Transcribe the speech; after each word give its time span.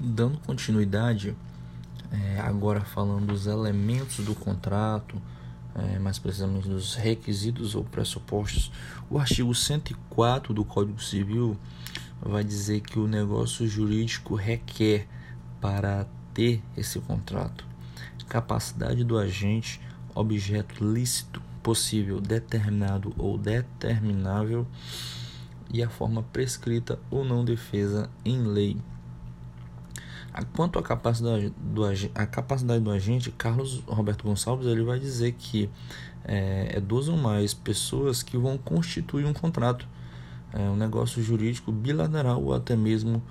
Dando 0.00 0.38
continuidade, 0.38 1.36
é, 2.10 2.40
agora 2.40 2.80
falando 2.80 3.26
dos 3.26 3.46
elementos 3.46 4.24
do 4.24 4.34
contrato, 4.34 5.20
é, 5.74 5.98
mais 5.98 6.18
precisamente 6.18 6.68
dos 6.68 6.94
requisitos 6.94 7.74
ou 7.74 7.84
pressupostos, 7.84 8.72
o 9.10 9.18
artigo 9.18 9.54
104 9.54 10.54
do 10.54 10.64
Código 10.64 11.02
Civil 11.02 11.56
vai 12.20 12.42
dizer 12.42 12.80
que 12.80 12.98
o 12.98 13.06
negócio 13.06 13.68
jurídico 13.68 14.34
requer 14.34 15.06
para 15.60 16.06
ter 16.32 16.62
esse 16.76 16.98
contrato 17.00 17.70
capacidade 18.30 19.02
do 19.02 19.18
agente, 19.18 19.80
objeto 20.14 20.84
lícito, 20.84 21.42
possível, 21.62 22.20
determinado 22.20 23.12
ou 23.18 23.36
determinável 23.36 24.64
e 25.68 25.82
a 25.82 25.90
forma 25.90 26.22
prescrita 26.22 26.98
ou 27.10 27.24
não 27.24 27.44
defesa 27.44 28.08
em 28.24 28.40
lei. 28.40 28.76
Quanto 30.54 30.78
à 30.78 30.82
capacidade 30.82 31.52
do, 31.58 31.82
a 32.14 32.26
capacidade 32.26 32.82
do 32.82 32.90
agente, 32.90 33.30
Carlos 33.32 33.82
Roberto 33.86 34.24
Gonçalves 34.24 34.66
ele 34.66 34.82
vai 34.82 34.98
dizer 34.98 35.32
que 35.32 35.68
é, 36.24 36.76
é 36.76 36.80
duas 36.80 37.08
ou 37.08 37.16
mais 37.16 37.52
pessoas 37.52 38.22
que 38.22 38.36
vão 38.36 38.56
constituir 38.56 39.24
um 39.24 39.32
contrato, 39.32 39.86
é, 40.52 40.60
um 40.60 40.76
negócio 40.76 41.22
jurídico 41.22 41.72
bilateral 41.72 42.42
ou 42.42 42.54
até 42.54 42.76
mesmo 42.76 43.22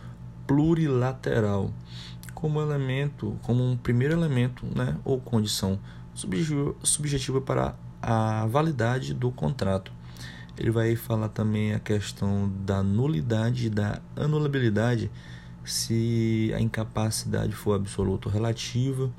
plurilateral, 0.46 1.72
como 2.34 2.62
elemento, 2.62 3.38
como 3.44 3.64
um 3.64 3.78
primeiro 3.78 4.14
elemento, 4.14 4.66
né, 4.76 4.98
ou 5.06 5.20
condição 5.20 5.80
subjetiva 6.84 7.40
para 7.40 7.76
a 8.02 8.46
validade 8.48 9.14
do 9.14 9.32
contrato. 9.32 9.92
Ele 10.58 10.72
vai 10.72 10.96
falar 10.96 11.30
também 11.30 11.74
a 11.74 11.80
questão 11.80 12.52
da 12.66 12.84
nulidade 12.84 13.68
e 13.68 13.70
da 13.70 14.02
anulabilidade 14.16 15.10
se 15.64 16.52
a 16.56 16.60
incapacidade 16.60 17.54
for 17.54 17.74
absoluta 17.74 18.28
ou 18.28 18.34
relativa 18.34 19.12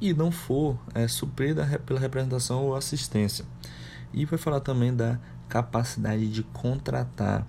e 0.00 0.12
não 0.12 0.30
for 0.30 0.78
é, 0.94 1.06
suprida 1.06 1.64
pela 1.86 2.00
representação 2.00 2.64
ou 2.64 2.74
assistência. 2.74 3.44
E 4.12 4.24
vai 4.24 4.38
falar 4.38 4.60
também 4.60 4.94
da 4.94 5.18
capacidade 5.48 6.28
de 6.28 6.42
contratar, 6.42 7.46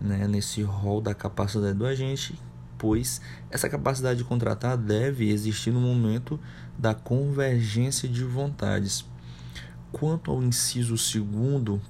né, 0.00 0.26
nesse 0.26 0.62
rol 0.62 1.00
da 1.00 1.14
capacidade 1.14 1.76
do 1.76 1.86
agente, 1.86 2.38
pois 2.78 3.20
essa 3.50 3.68
capacidade 3.68 4.18
de 4.18 4.24
contratar 4.24 4.76
deve 4.76 5.30
existir 5.30 5.70
no 5.70 5.80
momento 5.80 6.40
da 6.78 6.94
convergência 6.94 8.08
de 8.08 8.24
vontades. 8.24 9.04
Quanto 9.92 10.30
ao 10.30 10.42
inciso 10.42 10.96
segundo, 10.96 11.80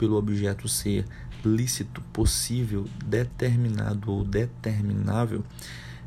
pelo 0.00 0.16
objeto 0.16 0.66
ser 0.66 1.04
lícito, 1.44 2.00
possível, 2.10 2.86
determinado 3.04 4.10
ou 4.10 4.24
determinável, 4.24 5.44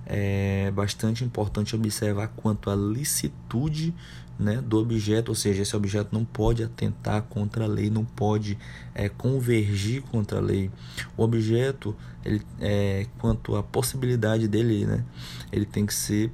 é 0.03 0.71
bastante 0.71 1.23
importante 1.23 1.75
observar 1.75 2.29
quanto 2.29 2.71
à 2.71 2.75
licitude 2.75 3.93
né, 4.37 4.59
do 4.61 4.79
objeto, 4.79 5.29
ou 5.29 5.35
seja, 5.35 5.61
esse 5.61 5.75
objeto 5.75 6.09
não 6.11 6.25
pode 6.25 6.63
atentar 6.63 7.21
contra 7.21 7.65
a 7.65 7.67
lei, 7.67 7.91
não 7.91 8.03
pode 8.03 8.57
é, 8.95 9.07
convergir 9.07 10.01
contra 10.01 10.39
a 10.39 10.41
lei. 10.41 10.71
O 11.15 11.21
objeto, 11.21 11.95
ele, 12.25 12.41
é, 12.59 13.05
quanto 13.19 13.55
à 13.55 13.61
possibilidade 13.61 14.47
dele, 14.47 14.87
né, 14.87 15.05
ele 15.51 15.67
tem 15.67 15.85
que 15.85 15.93
ser 15.93 16.31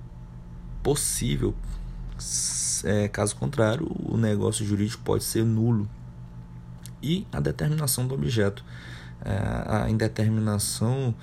possível. 0.81 1.53
É, 2.85 3.09
caso 3.09 3.35
contrário, 3.35 3.85
o 3.99 4.15
negócio 4.15 4.65
jurídico 4.65 5.03
pode 5.03 5.25
ser 5.25 5.43
nulo. 5.43 5.89
E 7.01 7.25
a 7.31 7.39
determinação 7.39 8.07
do 8.07 8.13
objeto. 8.13 8.63
É, 9.23 9.83
a 9.83 9.89
indeterminação 9.89 11.13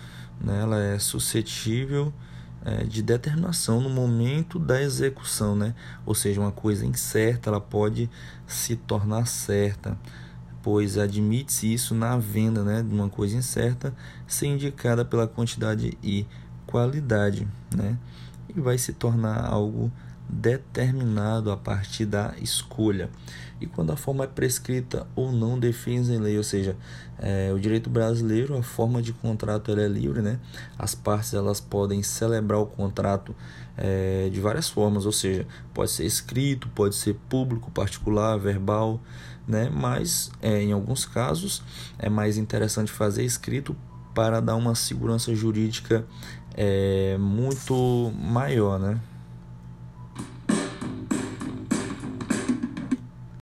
né, 0.41 0.61
ela 0.61 0.79
é 0.79 0.99
suscetível 0.99 2.13
é, 2.65 2.85
de 2.85 3.03
determinação 3.03 3.81
no 3.81 3.89
momento 3.89 4.59
da 4.59 4.83
execução, 4.83 5.55
né? 5.55 5.75
Ou 6.05 6.15
seja, 6.15 6.41
uma 6.41 6.53
coisa 6.53 6.85
incerta 6.85 7.49
ela 7.49 7.61
pode 7.61 8.11
se 8.47 8.77
tornar 8.77 9.27
certa, 9.27 9.97
pois 10.63 10.99
admite-se 10.99 11.73
isso 11.73 11.95
na 11.95 12.19
venda, 12.19 12.65
né, 12.65 12.83
de 12.83 12.93
uma 12.93 13.09
coisa 13.09 13.37
incerta, 13.37 13.95
ser 14.27 14.49
indicada 14.49 15.05
pela 15.05 15.29
quantidade 15.29 15.97
e 16.03 16.27
qualidade, 16.67 17.47
né? 17.75 17.97
E 18.55 18.61
vai 18.61 18.77
se 18.77 18.93
tornar 18.93 19.47
algo 19.47 19.93
determinado 20.29 21.51
a 21.51 21.57
partir 21.57 22.07
da 22.07 22.35
escolha. 22.41 23.11
E 23.61 23.67
quando 23.67 23.91
a 23.91 23.97
forma 23.97 24.25
é 24.25 24.27
prescrita 24.27 25.07
ou 25.17 25.33
não 25.33 25.59
defesa 25.59 26.13
em 26.13 26.19
lei, 26.19 26.37
ou 26.37 26.45
seja, 26.45 26.77
é, 27.19 27.51
o 27.55 27.59
direito 27.59 27.89
brasileiro, 27.89 28.57
a 28.57 28.63
forma 28.63 29.01
de 29.01 29.13
contrato 29.13 29.71
é 29.73 29.89
livre, 29.89 30.21
né? 30.21 30.39
As 30.79 30.95
partes 30.95 31.33
elas 31.33 31.59
podem 31.59 32.03
celebrar 32.03 32.61
o 32.61 32.67
contrato 32.67 33.35
é, 33.77 34.29
de 34.31 34.41
várias 34.41 34.69
formas, 34.69 35.07
ou 35.07 35.13
seja, 35.13 35.47
pode 35.73 35.91
ser 35.91 36.05
escrito, 36.05 36.69
pode 36.69 36.95
ser 36.95 37.15
público, 37.29 37.71
particular, 37.71 38.39
verbal, 38.39 39.01
né? 39.49 39.71
Mas 39.73 40.31
é, 40.43 40.61
em 40.63 40.73
alguns 40.73 41.07
casos 41.07 41.63
é 41.99 42.11
mais 42.11 42.37
interessante 42.37 42.93
fazer 42.93 43.25
escrito 43.25 43.75
para 44.15 44.41
dar 44.41 44.57
uma 44.57 44.75
segurança 44.75 45.35
jurídica 45.35 46.05
é, 46.55 47.17
muito 47.19 48.13
maior, 48.19 48.79
né? 48.79 49.01